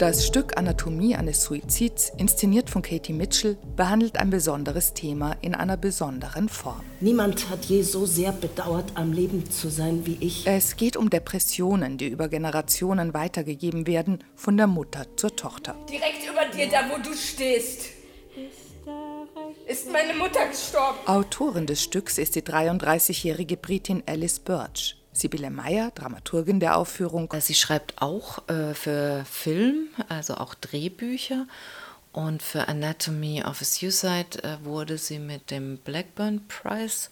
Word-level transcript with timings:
Das 0.00 0.26
Stück 0.26 0.56
Anatomie 0.56 1.14
eines 1.14 1.42
Suizids, 1.42 2.10
inszeniert 2.16 2.70
von 2.70 2.80
Katie 2.80 3.12
Mitchell, 3.12 3.58
behandelt 3.76 4.16
ein 4.16 4.30
besonderes 4.30 4.94
Thema 4.94 5.36
in 5.42 5.54
einer 5.54 5.76
besonderen 5.76 6.48
Form. 6.48 6.80
Niemand 7.00 7.50
hat 7.50 7.66
je 7.66 7.82
so 7.82 8.06
sehr 8.06 8.32
bedauert, 8.32 8.92
am 8.94 9.12
Leben 9.12 9.50
zu 9.50 9.68
sein 9.68 10.06
wie 10.06 10.16
ich. 10.20 10.46
Es 10.46 10.76
geht 10.76 10.96
um 10.96 11.10
Depressionen, 11.10 11.98
die 11.98 12.08
über 12.08 12.30
Generationen 12.30 13.12
weitergegeben 13.12 13.86
werden, 13.86 14.24
von 14.36 14.56
der 14.56 14.68
Mutter 14.68 15.04
zur 15.16 15.36
Tochter. 15.36 15.76
Direkt 15.90 16.26
über 16.26 16.46
dir, 16.46 16.70
da 16.70 16.78
wo 16.90 16.96
du 17.02 17.14
stehst, 17.14 17.90
ist 19.66 19.92
meine 19.92 20.14
Mutter 20.14 20.48
gestorben. 20.48 20.96
Autorin 21.04 21.66
des 21.66 21.82
Stücks 21.82 22.16
ist 22.16 22.36
die 22.36 22.42
33-jährige 22.42 23.58
Britin 23.58 24.02
Alice 24.06 24.38
Birch. 24.38 24.96
Sibylle 25.20 25.50
Meyer, 25.50 25.90
Dramaturgin 25.94 26.60
der 26.60 26.76
Aufführung. 26.76 27.32
Sie 27.40 27.54
schreibt 27.54 28.00
auch 28.00 28.48
äh, 28.48 28.74
für 28.74 29.24
Film, 29.30 29.88
also 30.08 30.34
auch 30.36 30.54
Drehbücher. 30.54 31.46
Und 32.12 32.42
für 32.42 32.66
Anatomy 32.68 33.44
of 33.44 33.60
a 33.60 33.64
Suicide 33.64 34.42
äh, 34.42 34.64
wurde 34.64 34.98
sie 34.98 35.18
mit 35.18 35.50
dem 35.50 35.76
Blackburn 35.78 36.40
Prize 36.48 37.10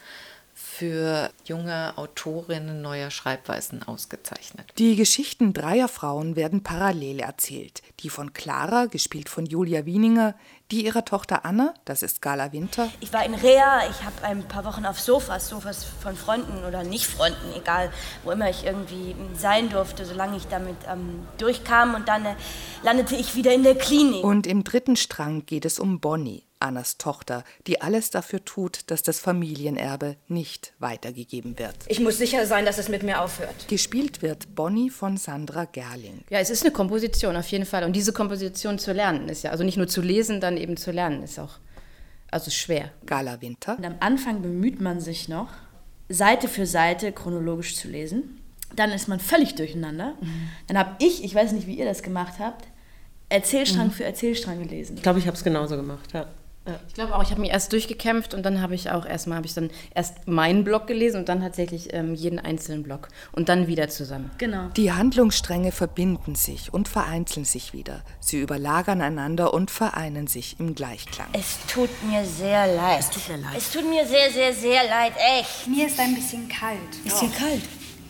für 0.60 1.30
junge 1.44 1.96
Autorinnen 1.96 2.82
neuer 2.82 3.12
Schreibweisen 3.12 3.84
ausgezeichnet. 3.84 4.66
Die 4.76 4.96
Geschichten 4.96 5.52
dreier 5.52 5.86
Frauen 5.86 6.34
werden 6.34 6.64
parallel 6.64 7.20
erzählt. 7.20 7.80
Die 8.00 8.10
von 8.10 8.32
Clara, 8.32 8.86
gespielt 8.86 9.28
von 9.28 9.46
Julia 9.46 9.86
Wieninger, 9.86 10.34
die 10.72 10.84
ihrer 10.84 11.04
Tochter 11.04 11.44
Anna, 11.44 11.74
das 11.84 12.02
ist 12.02 12.20
Gala 12.20 12.50
Winter. 12.52 12.90
Ich 12.98 13.12
war 13.12 13.24
in 13.24 13.34
Rea, 13.34 13.88
ich 13.88 14.02
habe 14.02 14.22
ein 14.22 14.42
paar 14.48 14.64
Wochen 14.64 14.84
auf 14.84 14.98
Sofas, 14.98 15.48
Sofas 15.48 15.84
von 15.84 16.16
Freunden 16.16 16.64
oder 16.64 16.82
nicht 16.82 17.06
Freunden, 17.06 17.52
egal, 17.56 17.92
wo 18.24 18.32
immer 18.32 18.50
ich 18.50 18.64
irgendwie 18.64 19.14
sein 19.36 19.70
durfte, 19.70 20.04
solange 20.04 20.36
ich 20.38 20.48
damit 20.48 20.76
ähm, 20.90 21.28
durchkam. 21.38 21.94
Und 21.94 22.08
dann 22.08 22.26
äh, 22.26 22.34
landete 22.82 23.14
ich 23.14 23.36
wieder 23.36 23.54
in 23.54 23.62
der 23.62 23.76
Klinik. 23.76 24.24
Und 24.24 24.44
im 24.46 24.64
dritten 24.64 24.96
Strang 24.96 25.46
geht 25.46 25.64
es 25.64 25.78
um 25.78 26.00
Bonnie. 26.00 26.47
Annas 26.60 26.98
Tochter, 26.98 27.44
die 27.66 27.80
alles 27.80 28.10
dafür 28.10 28.44
tut, 28.44 28.90
dass 28.90 29.02
das 29.02 29.18
Familienerbe 29.18 30.16
nicht 30.28 30.72
weitergegeben 30.78 31.58
wird. 31.58 31.76
Ich 31.88 32.00
muss 32.00 32.18
sicher 32.18 32.46
sein, 32.46 32.64
dass 32.64 32.78
es 32.78 32.88
mit 32.88 33.02
mir 33.02 33.20
aufhört. 33.22 33.68
Gespielt 33.68 34.22
wird 34.22 34.54
Bonnie 34.54 34.90
von 34.90 35.16
Sandra 35.16 35.64
Gerling. 35.64 36.24
Ja, 36.30 36.38
es 36.40 36.50
ist 36.50 36.62
eine 36.62 36.72
Komposition 36.72 37.36
auf 37.36 37.48
jeden 37.48 37.66
Fall. 37.66 37.84
Und 37.84 37.94
diese 37.94 38.12
Komposition 38.12 38.78
zu 38.78 38.92
lernen 38.92 39.28
ist 39.28 39.44
ja, 39.44 39.50
also 39.50 39.64
nicht 39.64 39.76
nur 39.76 39.88
zu 39.88 40.00
lesen, 40.00 40.40
dann 40.40 40.56
eben 40.56 40.76
zu 40.76 40.90
lernen, 40.90 41.22
ist 41.22 41.38
auch 41.38 41.58
also 42.30 42.50
schwer. 42.50 42.90
Gala 43.06 43.40
Winter. 43.40 43.76
Und 43.78 43.84
am 43.84 43.96
Anfang 44.00 44.42
bemüht 44.42 44.80
man 44.80 45.00
sich 45.00 45.28
noch, 45.28 45.48
Seite 46.08 46.48
für 46.48 46.66
Seite 46.66 47.12
chronologisch 47.12 47.76
zu 47.76 47.88
lesen. 47.88 48.40
Dann 48.76 48.90
ist 48.90 49.08
man 49.08 49.18
völlig 49.18 49.54
durcheinander. 49.54 50.14
Mhm. 50.20 50.48
Dann 50.66 50.78
habe 50.78 50.96
ich, 50.98 51.24
ich 51.24 51.34
weiß 51.34 51.52
nicht, 51.52 51.66
wie 51.66 51.78
ihr 51.78 51.86
das 51.86 52.02
gemacht 52.02 52.34
habt, 52.38 52.66
Erzählstrang 53.30 53.88
mhm. 53.88 53.92
für 53.92 54.04
Erzählstrang 54.04 54.62
gelesen. 54.62 54.96
Ich 54.96 55.02
glaube, 55.02 55.18
ich 55.18 55.26
habe 55.26 55.36
es 55.36 55.44
genauso 55.44 55.76
gemacht, 55.76 56.12
ja. 56.12 56.26
Ich 56.88 56.94
glaube 56.94 57.14
auch, 57.14 57.22
ich 57.22 57.30
habe 57.30 57.40
mich 57.40 57.50
erst 57.50 57.72
durchgekämpft 57.72 58.34
und 58.34 58.44
dann 58.44 58.60
habe 58.60 58.74
ich 58.74 58.90
auch 58.90 59.06
erstmal, 59.06 59.36
habe 59.38 59.46
ich 59.46 59.54
dann 59.54 59.70
erst 59.94 60.26
meinen 60.26 60.64
Blog 60.64 60.86
gelesen 60.86 61.20
und 61.20 61.28
dann 61.28 61.40
tatsächlich 61.40 61.92
ähm, 61.92 62.14
jeden 62.14 62.38
einzelnen 62.38 62.82
Blog 62.82 63.08
und 63.32 63.48
dann 63.48 63.66
wieder 63.66 63.88
zusammen. 63.88 64.30
Genau. 64.38 64.68
Die 64.76 64.92
Handlungsstränge 64.92 65.72
verbinden 65.72 66.34
sich 66.34 66.72
und 66.72 66.88
vereinzeln 66.88 67.44
sich 67.44 67.72
wieder. 67.72 68.02
Sie 68.20 68.40
überlagern 68.40 69.00
einander 69.00 69.54
und 69.54 69.70
vereinen 69.70 70.26
sich 70.26 70.58
im 70.58 70.74
Gleichklang. 70.74 71.28
Es 71.32 71.58
tut 71.66 71.90
mir 72.04 72.24
sehr 72.24 72.74
leid. 72.74 73.00
Es 73.00 73.10
tut 73.10 73.28
mir 73.28 73.42
leid. 73.42 73.56
Es 73.56 73.72
tut 73.72 73.88
mir 73.88 74.06
sehr, 74.06 74.30
sehr, 74.30 74.52
sehr 74.52 74.84
leid, 74.88 75.12
echt. 75.38 75.66
Mir 75.68 75.86
ist 75.86 75.98
ein 75.98 76.14
bisschen 76.14 76.48
kalt. 76.48 76.78
Ist 77.04 77.20
hier 77.20 77.30
kalt? 77.30 77.62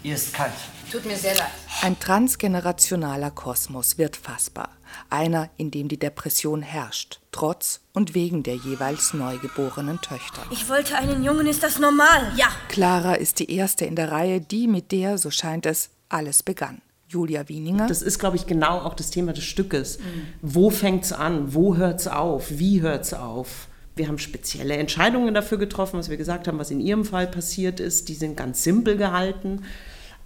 Ihr 0.03 0.15
ist 0.15 0.33
kalt. 0.33 0.53
Tut 0.91 1.05
mir 1.05 1.17
sehr 1.17 1.35
leid. 1.35 1.51
Ein 1.83 1.99
transgenerationaler 1.99 3.31
Kosmos 3.31 3.99
wird 3.99 4.17
fassbar. 4.17 4.71
Einer, 5.11 5.51
in 5.57 5.71
dem 5.71 5.89
die 5.89 5.99
Depression 5.99 6.63
herrscht, 6.63 7.21
trotz 7.31 7.81
und 7.93 8.15
wegen 8.15 8.43
der 8.43 8.55
jeweils 8.55 9.13
neugeborenen 9.13 10.01
Töchter. 10.01 10.43
Ich 10.51 10.69
wollte 10.69 10.97
einen 10.97 11.25
Jungen, 11.25 11.47
ist 11.47 11.63
das 11.63 11.79
normal? 11.79 12.33
Ja. 12.37 12.47
Clara 12.69 13.15
ist 13.15 13.39
die 13.41 13.53
erste 13.53 13.84
in 13.84 13.97
der 13.97 14.11
Reihe, 14.11 14.41
die 14.41 14.67
mit 14.67 14.93
der, 14.93 15.19
so 15.19 15.31
scheint 15.31 15.67
es, 15.67 15.91
alles 16.09 16.43
begann. 16.43 16.81
Julia 17.09 17.49
Wieninger. 17.49 17.87
Das 17.87 18.03
ist, 18.03 18.19
glaube 18.19 18.37
ich, 18.37 18.47
genau 18.47 18.81
auch 18.81 18.95
das 18.95 19.11
Thema 19.11 19.33
des 19.33 19.45
Stückes. 19.45 19.99
Mhm. 19.99 20.27
Wo 20.43 20.71
fängt 20.71 21.05
es 21.05 21.12
an? 21.12 21.55
Wo 21.55 21.77
hört 21.77 22.01
es 22.01 22.09
auf? 22.09 22.47
Wie 22.51 22.83
hört 22.83 23.05
es 23.05 23.15
auf? 23.15 23.69
Wir 23.95 24.09
haben 24.09 24.19
spezielle 24.19 24.77
Entscheidungen 24.77 25.34
dafür 25.34 25.59
getroffen, 25.59 25.99
was 25.99 26.09
wir 26.09 26.17
gesagt 26.17 26.47
haben, 26.47 26.59
was 26.59 26.71
in 26.71 26.81
Ihrem 26.81 27.05
Fall 27.05 27.27
passiert 27.27 27.81
ist. 27.81 28.09
Die 28.09 28.15
sind 28.15 28.37
ganz 28.37 28.62
simpel 28.62 28.97
gehalten 28.97 29.62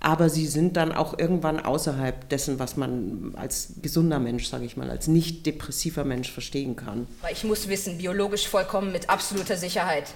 aber 0.02 0.28
sie 0.28 0.46
sind 0.46 0.76
dann 0.76 0.92
auch 0.92 1.16
irgendwann 1.16 1.60
außerhalb 1.60 2.28
dessen, 2.28 2.58
was 2.58 2.76
man 2.76 3.34
als 3.36 3.74
gesunder 3.80 4.18
Mensch, 4.18 4.48
sage 4.48 4.64
ich 4.64 4.76
mal, 4.76 4.90
als 4.90 5.06
nicht 5.06 5.46
depressiver 5.46 6.04
Mensch 6.04 6.30
verstehen 6.30 6.74
kann. 6.74 7.06
Ich 7.30 7.44
muss 7.44 7.68
wissen, 7.68 7.98
biologisch 7.98 8.48
vollkommen 8.48 8.90
mit 8.90 9.08
absoluter 9.08 9.56
Sicherheit, 9.56 10.12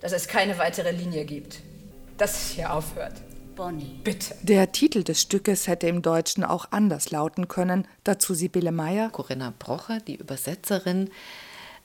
dass 0.00 0.12
es 0.12 0.26
keine 0.26 0.58
weitere 0.58 0.90
Linie 0.90 1.24
gibt. 1.24 1.60
Dass 2.16 2.32
es 2.32 2.50
hier 2.50 2.72
aufhört. 2.72 3.14
Bonnie. 3.54 4.00
Bitte. 4.02 4.34
Der 4.42 4.72
Titel 4.72 5.04
des 5.04 5.20
Stückes 5.20 5.68
hätte 5.68 5.88
im 5.88 6.02
Deutschen 6.02 6.44
auch 6.44 6.66
anders 6.70 7.10
lauten 7.10 7.46
können. 7.46 7.86
Dazu 8.04 8.34
Sibylle 8.34 8.72
Meyer. 8.72 9.10
Corinna 9.10 9.52
Brocher, 9.56 9.98
die 10.00 10.16
Übersetzerin, 10.16 11.10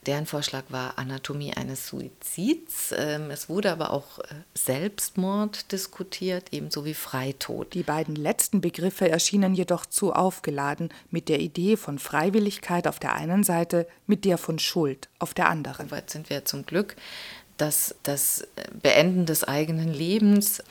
Deren 0.06 0.26
Vorschlag 0.26 0.64
war 0.70 0.98
Anatomie 0.98 1.54
eines 1.54 1.88
Suizids. 1.88 2.94
Ähm, 2.98 3.32
es 3.32 3.50
wurde 3.50 3.72
aber 3.72 3.92
auch 3.92 4.20
äh, 4.20 4.26
Selbstmord 4.54 5.72
diskutiert, 5.72 6.48
ebenso 6.52 6.86
wie 6.86 6.94
Freitod. 6.94 7.74
Die 7.74 7.84
beiden 7.84 8.16
letzten 8.16 8.62
Begriffe 8.62 9.10
erschienen 9.10 9.54
jedoch 9.54 9.86
zu 9.86 10.14
aufgeladen 10.14 10.90
mit 11.10 11.30
der 11.30 11.40
Idee 11.40 11.78
von 11.78 12.00
Freiwilligkeit 12.00 12.88
auf 12.88 13.00
der 13.00 13.14
einen 13.14 13.44
Seite, 13.44 13.88
mit 14.06 14.26
der 14.26 14.38
von 14.38 14.60
Schuld 14.60 15.10
auf 15.20 15.34
der 15.34 15.50
anderen. 15.50 15.88
Soweit 15.88 16.10
sind 16.10 16.30
wir 16.30 16.44
zum 16.46 16.66
Glück, 16.66 16.96
dass 17.58 17.96
das 18.04 18.42
äh, 18.42 18.46
Beenden 18.82 19.26
des 19.26 19.44
eigenen 19.44 19.94
Lebens 19.94 20.62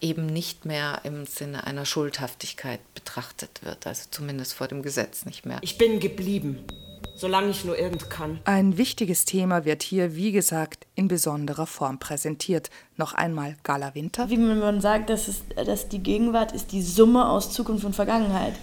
eben 0.00 0.26
nicht 0.26 0.66
mehr 0.66 1.00
im 1.04 1.24
Sinne 1.24 1.66
einer 1.66 1.86
Schuldhaftigkeit 1.86 2.80
betrachtet 2.94 3.64
wird, 3.64 3.86
also 3.86 4.02
zumindest 4.10 4.52
vor 4.52 4.68
dem 4.68 4.82
Gesetz 4.82 5.24
nicht 5.24 5.46
mehr. 5.46 5.58
Ich 5.62 5.78
bin 5.78 5.98
geblieben 5.98 6.66
solange 7.14 7.50
ich 7.50 7.64
nur 7.64 7.78
irgend 7.78 8.10
kann. 8.10 8.40
Ein 8.44 8.76
wichtiges 8.76 9.24
Thema 9.24 9.64
wird 9.64 9.82
hier, 9.82 10.16
wie 10.16 10.32
gesagt, 10.32 10.86
in 10.94 11.08
besonderer 11.08 11.66
Form 11.66 11.98
präsentiert. 11.98 12.70
Noch 12.96 13.14
einmal 13.14 13.56
Gala 13.62 13.94
Winter. 13.94 14.30
Wie 14.30 14.36
man 14.36 14.80
sagt, 14.80 15.10
dass, 15.10 15.28
es, 15.28 15.42
dass 15.64 15.88
die 15.88 16.02
Gegenwart 16.02 16.52
ist 16.52 16.72
die 16.72 16.82
Summe 16.82 17.28
aus 17.28 17.52
Zukunft 17.52 17.84
und 17.84 17.94
Vergangenheit. 17.94 18.54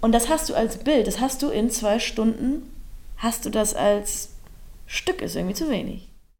Und 0.00 0.12
das 0.12 0.28
hast 0.28 0.48
du 0.48 0.54
als 0.54 0.78
Bild, 0.78 1.06
das 1.06 1.20
hast 1.20 1.42
du 1.42 1.48
in 1.48 1.70
zwei 1.70 1.98
Stunden, 1.98 2.70
hast 3.18 3.44
du 3.44 3.50
das 3.50 3.74
als 3.74 4.30
Stück, 4.86 5.22
ist 5.22 5.36
irgendwie 5.36 5.54
zu 5.54 5.68
wenig. 5.70 6.09